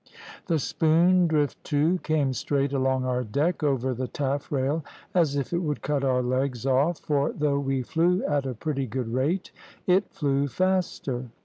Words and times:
The 0.47 0.55
spoondrift, 0.57 1.57
too, 1.63 1.99
came 1.99 2.33
straight 2.33 2.73
along 2.73 3.05
our 3.05 3.23
deck, 3.23 3.61
over 3.61 3.93
the 3.93 4.07
taffrail, 4.07 4.83
as 5.13 5.35
if 5.35 5.53
it 5.53 5.59
would 5.59 5.83
cut 5.83 6.03
our 6.03 6.23
legs 6.23 6.65
off; 6.65 6.97
for, 7.01 7.31
though 7.33 7.59
we 7.59 7.83
flew 7.83 8.23
at 8.25 8.47
a 8.47 8.55
pretty 8.55 8.87
good 8.87 9.09
rate, 9.13 9.51
it 9.85 10.09
flew 10.11 10.47
faster. 10.47 11.27